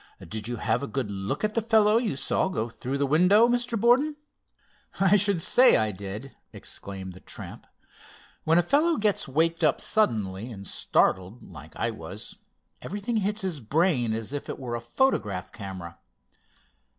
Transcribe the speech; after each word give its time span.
"Did 0.27 0.47
you 0.47 0.55
have 0.55 0.81
a 0.81 0.87
good 0.87 1.11
look 1.11 1.43
at 1.43 1.53
the 1.53 1.61
fellow 1.61 1.97
you 1.97 2.15
saw 2.15 2.47
go 2.47 2.69
through 2.69 2.97
the 2.97 3.05
window, 3.05 3.47
Mr. 3.47 3.79
Borden?" 3.79 4.15
"I 4.99 5.15
should 5.15 5.43
say, 5.43 5.77
I 5.77 5.91
did!" 5.91 6.35
exclaimed 6.51 7.13
the 7.13 7.19
tramp. 7.19 7.67
"When 8.43 8.57
a 8.57 8.63
fellow 8.63 8.97
gets 8.97 9.27
waked 9.27 9.63
up 9.63 9.79
suddenly 9.79 10.49
and 10.51 10.65
startled, 10.65 11.43
like 11.43 11.75
I 11.75 11.91
was, 11.91 12.37
everything 12.81 13.17
hits 13.17 13.41
his 13.41 13.59
brain 13.59 14.11
as 14.13 14.33
if 14.33 14.49
it 14.49 14.57
were 14.57 14.73
a 14.73 14.81
photograph 14.81 15.51
camera. 15.51 15.99